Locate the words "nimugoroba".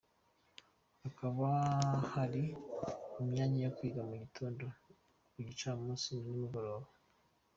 6.27-6.89